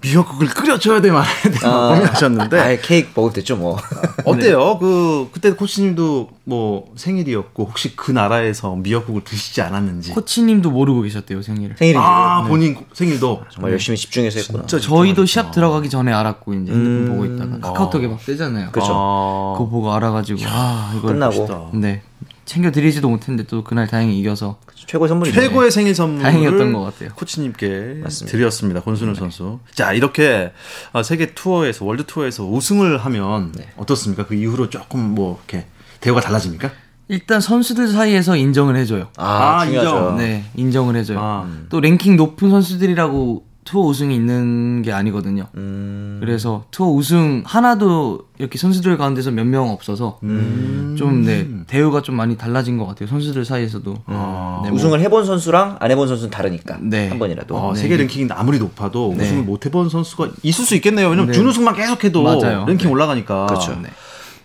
[0.00, 1.88] 미역국을 끓여줘야 돼 말아야 돼 아.
[1.88, 3.76] 고민하셨는데 아예 케이크 먹을 때죠, 뭐.
[4.24, 4.78] 어때요?
[4.78, 11.76] 그 그때 코치님도 뭐 생일이었고 혹시 그 나라에서 미역국을 드시지 않았는지 코치님도 모르고 계셨대요, 생일을.
[11.76, 12.00] 생일인지.
[12.04, 14.66] 아 본인 생일도 정말 열심히 집중해서 했구나.
[14.66, 15.26] 진짜 저희도 집중하셨구나.
[15.26, 17.08] 시합 들어가기 전에 알았고 이제 핸드폰 음.
[17.08, 18.70] 보고 있다가 카카오톡에 막 뜨잖아요.
[18.70, 18.86] 그쵸.
[18.90, 21.36] 아, 그거 보고 알아가지고 아 이걸 끝나고.
[21.38, 21.60] 멋있다.
[21.74, 22.02] 네
[22.48, 25.38] 챙겨 드리지도 못했는데 또 그날 다행히 이겨서 최고의 선물이죠.
[25.38, 27.10] 최고의 생일 선물을 다행이었던 것 같아요.
[27.14, 28.36] 코치님께 맞습니다.
[28.36, 28.80] 드렸습니다.
[28.80, 29.60] 권순우 선수.
[29.74, 30.52] 자 이렇게
[30.94, 34.26] 어, 세계 투어에서 월드 투어에서 우승을 하면 어떻습니까?
[34.26, 35.66] 그 이후로 조금 뭐 이렇게
[36.00, 36.70] 대우가 달라집니까?
[37.08, 39.08] 일단 선수들 사이에서 인정을 해줘요.
[39.18, 39.64] 아, 아.
[39.66, 40.16] 인정.
[40.16, 41.18] 네 인정을 해줘요.
[41.20, 41.50] 아.
[41.68, 45.44] 또 랭킹 높은 선수들이라고 투어 우승이 있는 게 아니거든요.
[45.54, 46.16] 음.
[46.22, 50.94] 그래서 투어 우승 하나도 이렇게 선수들 가운데서 몇 명 없어서 음.
[50.98, 53.06] 좀 네, 대우가 좀 많이 달라진 것 같아요.
[53.10, 53.94] 선수들 사이에서도.
[54.06, 54.60] 아.
[54.64, 56.78] 네, 뭐- 우승을 해본 선수랑 안 해본 선수는 다르니까.
[56.80, 57.08] 네.
[57.10, 57.54] 한 번이라도.
[57.56, 57.80] 어, 네.
[57.82, 59.24] 세계 랭킹이 아무리 높아도 네.
[59.24, 61.10] 우승을 못 해본 선수가 있을 수 있겠네요.
[61.10, 62.64] 왜냐면 준우승만 계속해도 맞아요.
[62.66, 63.46] 랭킹 올라가니까.
[63.48, 63.78] 그렇죠.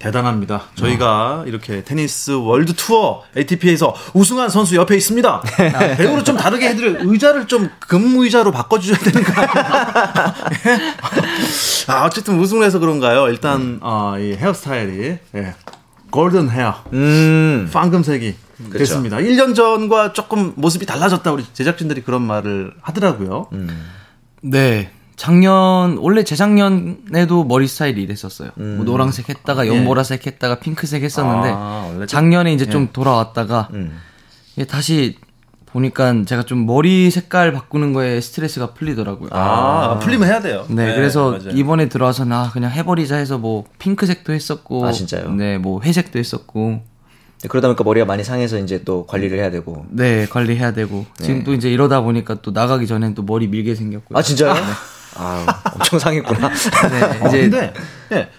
[0.03, 0.11] 네.
[0.11, 0.63] 대단합니다.
[0.75, 5.41] 저희가 이렇게 테니스 월드 투어 ATP에서 우승한 선수 옆에 있습니다.
[5.97, 10.93] 배우를 좀 다르게 해드려 의자를 좀 금의자로 바꿔주셔야 되는 거 아니에요?
[11.87, 13.29] 아, 어쨌든 우승을 해서 그런가요?
[13.29, 15.55] 일단 어, 이 헤어스타일이 예,
[16.11, 17.69] 골든 헤어, 음.
[17.71, 18.35] 황금색이
[18.73, 19.17] 됐습니다.
[19.17, 23.47] 1년 전과 조금 모습이 달라졌다 우리 제작진들이 그런 말을 하더라고요.
[24.41, 24.91] 네.
[25.15, 28.51] 작년 원래 재작년에도 머리 스타일이 이랬었어요.
[28.55, 33.99] 뭐 노란색 했다가 연보라색 했다가 핑크색 했었는데 아, 작년에 이제 좀 돌아왔다가 음.
[34.55, 35.17] 이게 다시
[35.73, 39.29] 보니까 제가 좀 머리 색깔 바꾸는 거에 스트레스가 풀리더라고요.
[39.33, 40.65] 아, 풀리면 해야 돼요.
[40.69, 41.49] 네, 그래서 맞아요.
[41.49, 45.31] 이번에 들어와서 나 그냥 해버리자 해서 뭐 핑크색도 했었고, 아, 진짜요?
[45.31, 46.81] 네, 뭐 회색도 했었고,
[47.49, 49.85] 그러다 보니까 머리가 많이 상해서 이제 또 관리를 해야 되고.
[49.89, 54.17] 네 관리해야 되고 지금 또 이제 이러다 보니까 또 나가기 전엔 또 머리 밀게 생겼고요.
[54.17, 54.53] 아, 진짜요?
[55.15, 56.49] 아, 엄청 상했구나.
[56.89, 57.73] 네, 어, 이제 근데
[58.11, 58.29] 예,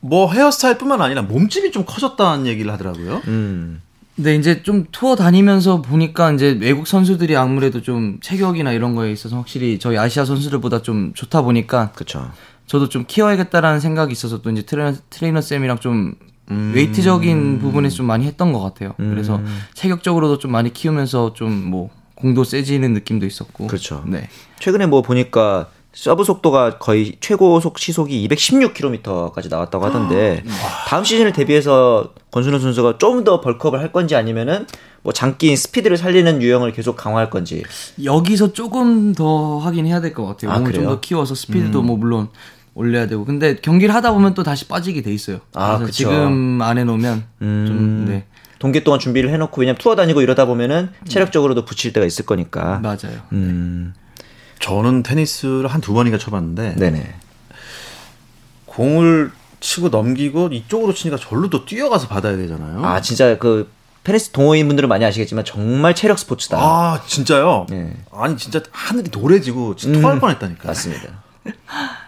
[0.00, 3.22] 뭐 헤어스타일뿐만 아니라 몸집이 좀 커졌다는 얘기를 하더라고요.
[3.28, 3.80] 음.
[4.16, 9.36] 네, 이제 좀 투어 다니면서 보니까 이제 외국 선수들이 아무래도 좀 체격이나 이런 거에 있어서
[9.36, 12.30] 확실히 저희 아시아 선수들보다 좀 좋다 보니까 그쵸.
[12.66, 16.14] 저도 좀 키워야겠다라는 생각이 있어서 또 이제 트레이너, 트레이너 쌤이랑 좀
[16.50, 16.72] 음.
[16.74, 18.94] 웨이트적인 부분에서 좀 많이 했던 것 같아요.
[18.96, 19.40] 그래서
[19.74, 21.90] 체격적으로도 좀 많이 키우면서 좀 뭐
[22.24, 23.66] 공도 세지는 느낌도 있었고.
[23.66, 24.02] 그렇죠.
[24.06, 24.28] 네.
[24.58, 30.42] 최근에 뭐 보니까 서브 속도가 거의 최고 속 시속이 216km까지 나왔다고 하던데
[30.88, 34.66] 다음 시즌을 대비해서 권순호 선수가 좀 더 벌크업을 할 건지 아니면은
[35.02, 37.62] 뭐 장기인 스피드를 살리는 유형을 계속 강화할 건지
[38.02, 40.50] 여기서 조금 더 하긴 해야 될 것 같아요.
[40.50, 40.94] 아, 몸을 좀 그래요?
[40.96, 42.28] 더 키워서 스피드도 뭐 물론
[42.74, 43.24] 올려야 되고.
[43.24, 45.38] 근데 경기를 하다 보면 또 다시 빠지게 돼 있어요.
[45.54, 45.92] 아, 그래서 그쵸.
[45.96, 48.24] 지금 안 해놓으면 좀 네.
[48.58, 52.80] 동계 동안 준비를 해놓고 왜냐면 투어 다니고 이러다 보면은 체력적으로도 붙일 때가 있을 거니까.
[52.82, 53.20] 맞아요.
[53.32, 53.94] 음,
[54.60, 57.14] 저는 테니스를 한 두 번인가 쳐봤는데 네네.
[58.66, 62.84] 공을 치고 넘기고 이쪽으로 치니까 절로 또 뛰어가서 받아야 되잖아요.
[62.84, 63.70] 아 진짜 그
[64.02, 66.58] 테니스 동호인 분들은 많이 아시겠지만 정말 체력 스포츠다.
[66.58, 67.66] 아, 진짜요?
[67.70, 67.96] 네.
[68.12, 70.68] 아니 진짜 하늘이 노래지고 진짜 토할 뻔했다니까.
[70.68, 71.08] 맞습니다.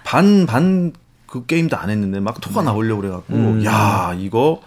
[0.04, 0.92] 반 반
[1.26, 4.62] 그 게임도 안 했는데 막 토가 나오려고 그래갖고 야 이거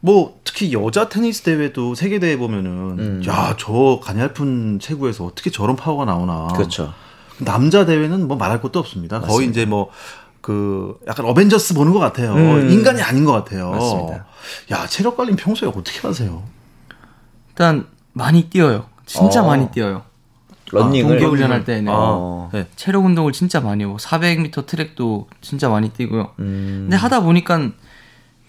[0.00, 3.22] 뭐 특히 여자 테니스 대회도 세계 대회 보면은 음.
[3.26, 6.48] 야저 가냘픈 체구에서 어떻게 저런 파워가 나오나.
[6.48, 6.92] 그렇죠.
[7.38, 9.20] 남자 대회는 뭐 말할 것도 없습니다.
[9.20, 9.50] 거의 맞습니다.
[9.50, 9.90] 이제 뭐
[10.48, 12.32] 그 약간 어벤져스 보는 것 같아요.
[12.32, 12.70] 음.
[12.70, 13.70] 인간이 아닌 것 같아요.
[13.70, 14.24] 맞습니다.
[14.70, 16.42] 야 체력 관리 평소에 어떻게 하세요?
[17.50, 18.86] 일단 많이 뛰어요.
[19.04, 19.46] 진짜 어.
[19.46, 20.04] 많이 뛰어요.
[20.70, 22.48] 런닝을 동계 훈련할 때는 어.
[22.52, 22.66] 네.
[22.76, 26.30] 체력 운동을 진짜 많이 하고 400m 트랙도 진짜 많이 뛰고요.
[26.38, 26.86] 음.
[26.88, 27.70] 근데 하다 보니까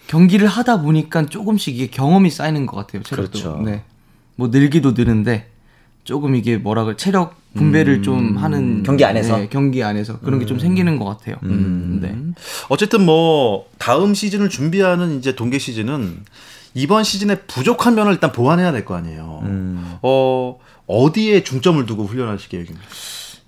[0.09, 3.03] 경기를 하다 보니까 조금씩 이게 경험이 쌓이는 것 같아요.
[3.03, 3.29] 체력도.
[3.39, 3.61] 그렇죠.
[3.63, 3.83] 네.
[4.35, 5.47] 뭐 늘기도 느는데
[6.03, 9.37] 조금 이게 뭐라 그래 체력 분배를 좀 하는 경기 안에서?
[9.37, 11.35] 네, 경기 안에서 그런 게좀 생기는 것 같아요.
[11.43, 12.15] 네.
[12.69, 16.23] 어쨌든 뭐 다음 시즌을 준비하는 이제 동계 시즌은
[16.73, 19.41] 이번 시즌에 부족한 면을 일단 보완해야 될 거 아니에요.
[19.43, 19.97] 음.
[20.01, 22.87] 어 어디에 중점을 두고 훈련하실 계획입니까?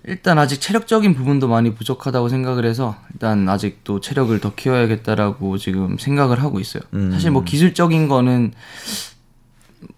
[0.04, 5.96] 일단 아직 체력적인 부분도 많이 부족하다고 생각을 해서 일단 아직 또 체력을 더 키워야겠다라고 지금
[5.98, 6.82] 생각을 하고 있어요.
[7.12, 8.52] 사실 뭐 기술적인 거는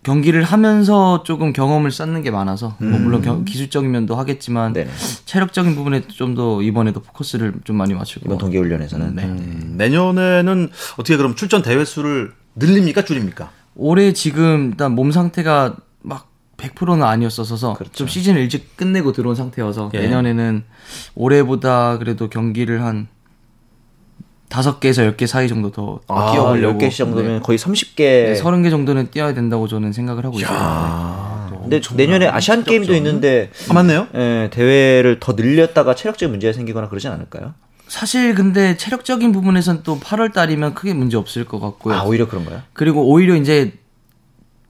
[0.02, 4.90] 경기를 하면서 조금 경험을 쌓는 게 많아서 뭐 물론 겨- 기술적인 면도 하겠지만 네네.
[5.26, 8.38] 체력적인 부분에 좀 더 이번에도 포커스를 좀 많이 맞출 것 이번.
[8.38, 9.24] 동계 훈련에서는 네.
[9.24, 13.50] 음, 내년에는 어떻게 그럼 출전 대회 수를 늘립니까 줄입니까?
[13.76, 16.28] 올해 지금 일단 몸 상태가 막
[16.68, 20.00] 100%는 아니었어서 좀 시즌을 일찍 끝내고 들어온 상태여서 예.
[20.00, 20.64] 내년에는
[21.14, 23.08] 올해보다 그래도 경기를 한
[24.48, 27.96] 다섯 개에서 열 개 사이 정도 더 아, 뛰어보려고 10개 정도면 거의 30개.
[27.96, 30.56] 네, 30개 정도는 뛰어야 된다고 저는 생각을 하고 있어요.
[30.56, 34.06] 아, 근데 내년에 아시안 게임도 있는데 아, 맞네요.
[34.14, 37.54] 예, 대회를 더 늘렸다가 체력적인 문제가 생기거나 그러진 않을까요?
[37.88, 41.94] 사실 근데 체력적인 부분에선 또 8월 달이면 크게 문제 없을 것 같고요.
[41.94, 42.62] 아, 오히려 그런가요?
[42.74, 43.72] 그리고 오히려 이제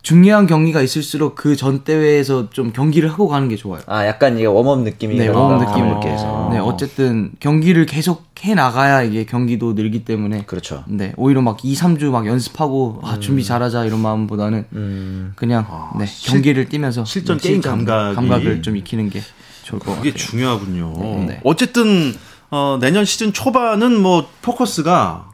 [0.08, 3.80] 중요한 경기가 있을수록 그 전 대회에서 좀 경기를 하고 가는 게 좋아요.
[3.86, 5.92] 아, 약간 이게 웜업 느낌이 네, 웜업 느낌으로.
[5.92, 6.50] 이렇게 해서.
[6.52, 10.84] 네, 어쨌든 경기를 계속 해 나가야 이게 경기도 늘기 때문에 그렇죠.
[10.88, 15.32] 네, 오히려 막 2, 3주 막 연습하고 아, 준비 잘하자 이런 마음보다는 음.
[15.36, 15.66] 그냥
[15.98, 19.22] 네, 경기를 뛰면서 실전 네, 게임 감각이- 을좀 익히는 게
[19.62, 20.28] 좋을 것 그게 같아요.
[20.28, 21.24] 중요하군요.
[21.26, 21.40] 네.
[21.44, 22.14] 어쨌든
[22.50, 25.30] 어, 내년 시즌 초반은 뭐 포커스가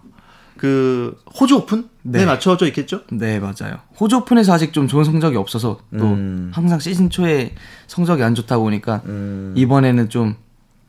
[0.61, 2.27] 그 호주 오픈에 네.
[2.27, 3.01] 맞춰져 있겠죠?
[3.11, 3.79] 네, 맞아요.
[3.99, 6.51] 호주 오픈에서 아직 좀 좋은 성적이 없어서 또 음.
[6.53, 7.55] 항상 시즌 초에
[7.87, 9.55] 성적이 안 좋다 보니까 음.
[9.57, 10.35] 이번에는 좀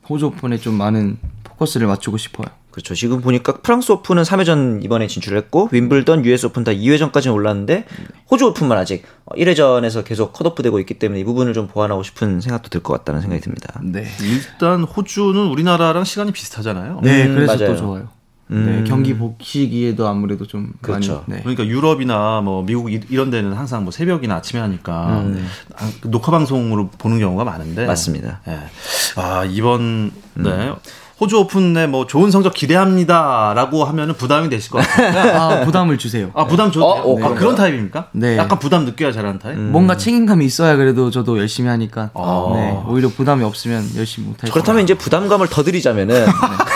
[0.10, 2.48] 호주 오픈에 좀 많은 포커스를 맞추고 싶어요.
[2.72, 2.96] 그렇죠.
[2.96, 7.86] 지금 보니까 프랑스 오픈은 3회전 이번에 진출했고 윈블던, US 오픈 다 2회전까지 올랐는데
[8.30, 12.68] 호주 오픈만 아직 1회전에서 계속 컷오프 되고 있기 때문에 이 부분을 좀 보완하고 싶은 생각도
[12.68, 13.80] 들 것 같다는 생각이 듭니다.
[13.86, 14.04] 네.
[14.22, 17.00] 일단 호주는 우리나라랑 시간이 비슷하잖아요.
[17.04, 17.68] 네, 음, 그래서 맞아요.
[17.74, 18.21] 또 좋아요.
[18.52, 18.66] 음.
[18.84, 21.24] 네, 경기 복시기에도 아무래도 좀 그렇죠.
[21.28, 21.40] 많이 네.
[21.42, 25.24] 그러니까 유럽이나 뭐 미국 이- 이런 데는 항상 뭐 새벽이나 아침에 하니까
[25.78, 28.42] 아, 녹화 방송으로 보는 경우가 많은데 맞습니다.
[28.48, 28.60] 예.
[29.16, 30.74] 아 이번 네
[31.20, 35.40] 호주 오픈에 뭐 좋은 성적 기대합니다라고 하면은 부담이 되실 것 같아요.
[35.40, 36.32] 아, 부담을 주세요.
[36.34, 36.94] 아 부담 줘도 어?
[36.94, 37.36] 어, 아, 그런가요?
[37.36, 38.08] 그런 타입입니까?
[38.14, 38.38] 네.
[38.38, 39.56] 약간 부담 느껴야 잘하는 타입.
[39.60, 42.52] 뭔가 책임감이 있어야 그래도 저도 열심히 하니까 아.
[42.56, 46.26] 네, 오히려 부담이 없으면 열심히 못할 것 그렇다면 이제 부담감을 더 드리자면은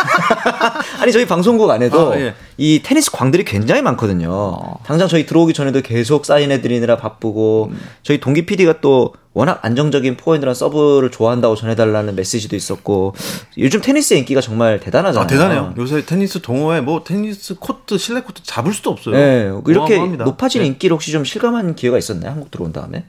[1.06, 2.34] 아니 저희 방송국 안에도 아, 예.
[2.58, 4.58] 이 테니스 광들이 굉장히 많거든요.
[4.84, 10.56] 당장 저희 들어오기 전에도 계속 사인해 드리느라 바쁘고 저희 동기 PD가 또 워낙 안정적인 포핸드랑
[10.56, 13.14] 서브를 좋아한다고 전해달라는 메시지도 있었고
[13.60, 15.24] 요즘 테니스의 인기가 정말 대단하잖아요.
[15.24, 15.76] 아 대단해요.
[15.78, 19.16] 요새 테니스 동호회 뭐 테니스 코트 실내 코트 잡을 수도 없어요.
[19.16, 20.00] 네, 이렇게.
[20.00, 20.68] 높아진 네.
[20.70, 22.32] 인기를 혹시 좀 실감한 기회가 있었나요?
[22.32, 23.06] 한국 들어온 다음에?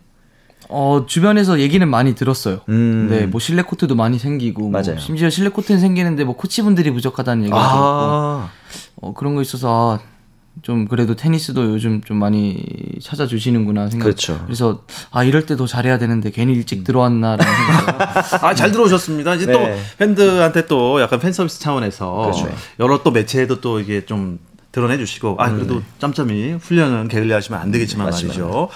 [0.69, 2.61] 어, 주변에서 얘기는 많이 들었어요.
[2.69, 3.09] 음.
[3.11, 4.99] 네, 뭐 실내 코트도 많이 생기고 뭐 맞아요.
[4.99, 8.51] 심지어 실내 코트는 생기는데 뭐 코치분들이 부족하다는 얘기도 들었고 아,
[8.97, 10.17] 어, 그런 거 있어서 아,
[10.63, 12.65] 좀 그래도 테니스도 요즘 좀 많이
[13.03, 14.05] 찾아주시는구나 생각.
[14.05, 14.41] 그렇죠.
[14.47, 18.45] 그래서 아 이럴 때 더 잘해야 되는데 괜히 일찍 들어왔나라는 생각.
[18.45, 19.35] 아, 잘 들어오셨습니다.
[19.35, 19.53] 이제 네.
[19.53, 19.59] 또
[19.99, 22.49] 팬들한테 또 약간 팬 서비스 차원에서 그렇죠.
[22.81, 24.39] 여러 또 매체에도 또 이게 좀
[24.73, 28.41] 드러내 주시고 아 그래도 짬짬이 훈련은 게을리하 하시면 안 되겠지만 맞습니다.
[28.41, 28.69] 말이죠.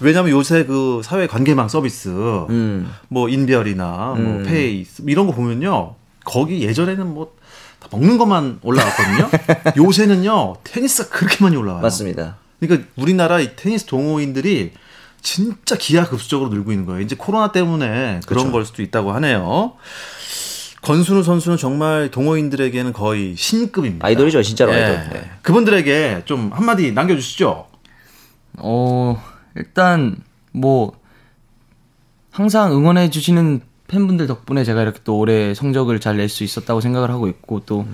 [0.00, 2.08] 왜냐하면 요새 그 사회 관계망 서비스
[2.50, 2.90] 음.
[3.08, 7.38] 뭐 인별이나 뭐 페이스 이런 거 보면요 거기 예전에는 뭐
[7.80, 9.30] 다 먹는 것만 올라왔거든요.
[9.76, 11.82] 요새는요 테니스가 그렇게 많이 올라와요.
[11.82, 12.36] 맞습니다.
[12.60, 14.72] 그러니까 우리나라 이 테니스 동호인들이
[15.20, 17.00] 진짜 기하급수적으로 늘고 있는 거예요.
[17.00, 18.52] 이제 코로나 때문에 그런 그렇죠.
[18.52, 19.74] 걸 수도 있다고 하네요.
[20.82, 24.06] 권순우 선수는 정말 동호인들에게는 거의 신급입니다.
[24.06, 24.82] 아이돌이죠, 진짜로 예.
[24.84, 25.10] 아이돌.
[25.12, 25.30] 네.
[25.42, 27.66] 그분들에게 좀 한마디 남겨주시죠.
[28.58, 29.22] 어
[29.56, 30.16] 일단
[30.52, 30.92] 뭐
[32.30, 37.10] 항상 응원해 주시는 팬분들 덕분에 제가 이렇게 또 올해 성적을 잘 낼 수 있었다고 생각을
[37.10, 37.86] 하고 있고 또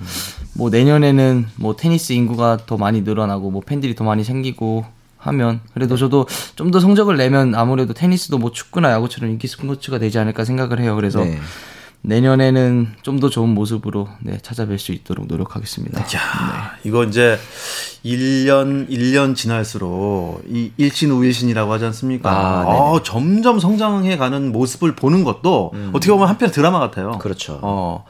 [0.57, 4.85] 뭐 내년에는 뭐 테니스 인구가 더 많이 늘어나고 뭐 팬들이 더 많이 생기고
[5.17, 10.17] 하면 그래도 저도 좀 더 성적을 내면 아무래도 테니스도 뭐 축구나 야구처럼 인기 스포츠가 되지
[10.19, 10.95] 않을까 생각을 해요.
[10.95, 11.37] 그래서 네.
[12.07, 16.01] 내년에는 좀 더 좋은 모습으로 네, 찾아뵐 수 있도록 노력하겠습니다.
[16.01, 17.37] 야, 이거 이제
[18.03, 22.29] 1년 1년 지날수록 이 일신 우일신이라고 하지 않습니까?
[22.29, 22.63] 아.
[22.67, 27.11] 어, 점점 성장해 가는 모습을 보는 것도 어떻게 보면 한편 드라마 같아요.
[27.19, 27.59] 그렇죠.
[27.61, 28.05] 어.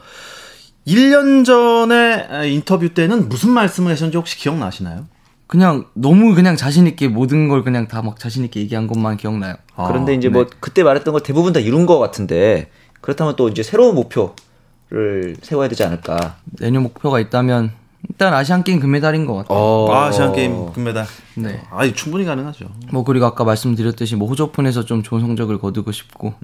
[0.86, 5.06] 1년 전에 인터뷰 때는 무슨 말씀을 하셨는지 혹시 기억나시나요?
[5.46, 9.54] 그냥 너무 그냥 자신 있게 모든 걸 그냥 다 막 자신 있게 얘기한 것만 기억나요.
[9.76, 12.68] 그런데 아, 이제 뭐 그때 말했던 걸 대부분 다 이룬 것 같은데
[13.00, 16.36] 그렇다면 또 이제 새로운 목표를 세워야 되지 않을까.
[16.58, 17.72] 내년 목표가 있다면
[18.08, 19.58] 일단 아시안 게임 금메달인 것 같아요.
[19.58, 19.92] 어.
[19.94, 21.06] 아 시안 게임 금메달.
[21.36, 21.60] 네.
[21.70, 22.66] 아, 충분히 가능하죠.
[22.92, 26.34] 뭐 그리고 아까 말씀드렸듯이 뭐 호조폰에서 좀 좋은 성적을 거두고 싶고.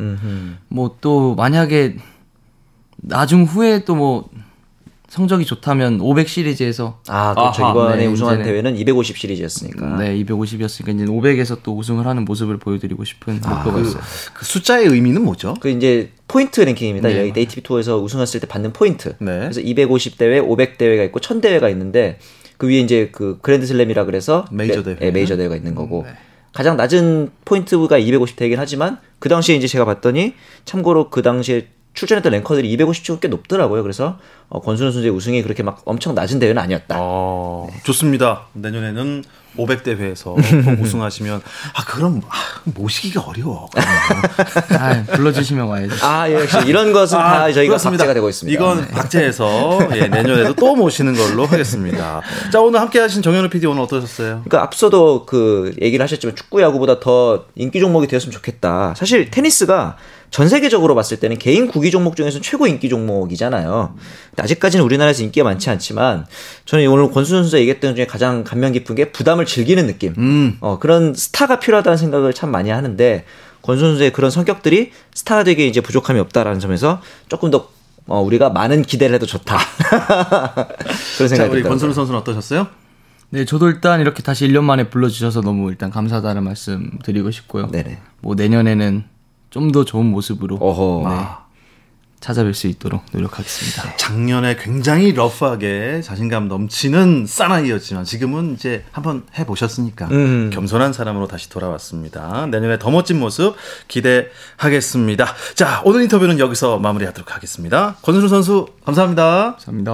[0.68, 1.96] 뭐 또 만약에
[2.96, 4.28] 나중 후에 또 뭐
[5.12, 7.62] 성적이 좋다면 500 시리즈에서 아, 그렇죠.
[7.66, 9.98] 아하, 이번에 네, 우승한 이제는- 대회는 250 시리즈였으니까.
[9.98, 14.00] 네 250이었으니까 이제 500에서 또 우승을 하는 모습을 보여드리고 싶은 목표가 있어요.
[14.32, 15.52] 그 숫자의 의미는 뭐죠?
[15.60, 17.10] 그 이제 포인트 랭킹입니다.
[17.28, 19.10] 여기 ATP 투어에서 우승했을 때 받는 포인트.
[19.18, 19.40] 네.
[19.40, 22.18] 그래서 250 대회, 500 대회가 있고 1000 대회가 있는데
[22.56, 25.08] 그 위에 이제 그 그랜드슬램이라 그래서 메이저 레- 대회.
[25.08, 26.06] 예, 메이저 대회가 있는 거고.
[26.54, 30.32] 가장 낮은 포인트가 250 대회긴 하지만 그 당시에 이제 제가 봤더니
[30.64, 33.82] 참고로 그 당시에 출전했던 랭커들이 250 치고 꽤 높더라고요.
[33.82, 36.96] 그래서 어, 권순우 선수의 우승이 그렇게 막 엄청 낮은 대회는 아니었다.
[36.98, 38.46] 어, 좋습니다.
[38.54, 39.24] 내년에는
[39.56, 40.34] 500 대회에서
[40.80, 41.42] 우승하시면
[41.74, 43.68] 아 그럼 아, 모시기가 어려워.
[43.76, 46.06] 아, 불러주시면 와야죠.
[46.06, 48.04] 아, 예, 역시 이런 것은 다 저희가 아, 그렇습니다.
[48.04, 48.58] 박제가 되고 있습니다.
[48.58, 52.22] 이건 박제해서 예, 내년에도 또 모시는 걸로 하겠습니다.
[52.50, 54.42] 자 오늘 함께하신 정현우 PD 오늘 어떠셨어요?
[54.44, 58.94] 그러니까 앞서도 그 얘기를 하셨지만 축구 야구보다 더 인기 종목이 되었으면 좋겠다.
[58.96, 59.96] 사실 테니스가
[60.32, 63.94] 전 세계적으로 봤을 때는 개인 구기 종목 중에서는 최고 인기 종목이잖아요.
[64.30, 66.26] 근데 아직까지는 우리나라에서 인기가 많지 않지만
[66.64, 70.14] 저는 오늘 권순 선수가 얘기했던 것 중에 가장 감명 깊은 게 부담을 즐기는 느낌.
[70.16, 70.56] 음.
[70.60, 73.26] 어, 그런 스타가 필요하다는 생각을 참 많이 하는데
[73.60, 77.68] 권순 선수의 그런 성격들이 스타가 되기에 이제 부족함이 없다라는 점에서 조금 더
[78.06, 79.58] 어, 우리가 많은 기대를 해도 좋다.
[81.18, 81.68] 그런 자 생각이 우리 들더라고요.
[81.68, 82.68] 권순우 선수는 어떠셨어요?
[83.28, 87.70] 네, 저도 일단 이렇게 다시 1년 만에 불러주셔서 너무 일단 감사하다는 말씀 드리고 싶고요.
[87.70, 87.98] 네네.
[88.22, 89.11] 뭐 내년에는
[89.52, 91.08] 좀 더 좋은 모습으로 어허.
[91.08, 91.14] 네,
[92.20, 93.96] 찾아뵐 수 있도록 노력하겠습니다.
[93.96, 100.50] 작년에 굉장히 러프하게 자신감 넘치는 사나이였지만 지금은 이제 한번 해보셨으니까 음.
[100.52, 102.46] 겸손한 사람으로 다시 돌아왔습니다.
[102.46, 103.56] 내년에 더 멋진 모습
[103.88, 105.26] 기대하겠습니다.
[105.54, 107.96] 자 오늘 인터뷰는 여기서 마무리하도록 하겠습니다.
[108.02, 109.56] 권순우 선수 감사합니다.
[109.56, 109.90] 감사합니다.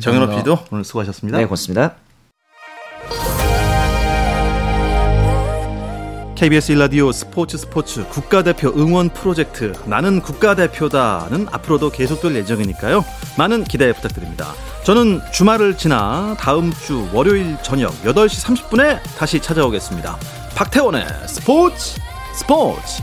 [0.00, 0.36] 정현호 감사합니다.
[0.36, 1.38] PD도 오늘 수고하셨습니다.
[1.38, 2.05] 네, 고맙습니다.
[6.36, 13.02] KBS 일라디오 스포츠 스포츠 국가대표 응원 프로젝트 나는 국가대표다는 앞으로도 계속될 예정이니까요.
[13.38, 14.52] 많은 기대 부탁드립니다.
[14.84, 20.18] 저는 주말을 지나 다음 주 월요일 저녁 8시 30분에 다시 찾아오겠습니다.
[20.54, 21.98] 박태원의 스포츠
[22.34, 23.02] 스포츠